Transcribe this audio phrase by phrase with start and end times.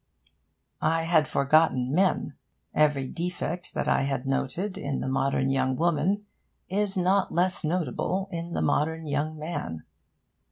[0.81, 2.33] I had forgotten men.
[2.73, 6.25] Every defect that I had noted in the modern young woman
[6.67, 9.83] is not less notable in the modern young man.